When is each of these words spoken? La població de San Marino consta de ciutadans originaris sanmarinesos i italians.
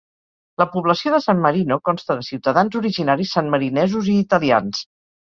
La 0.61 0.65
població 0.75 1.13
de 1.15 1.19
San 1.25 1.43
Marino 1.43 1.79
consta 1.91 2.17
de 2.23 2.27
ciutadans 2.31 2.81
originaris 2.83 3.39
sanmarinesos 3.39 4.15
i 4.17 4.21
italians. 4.27 4.87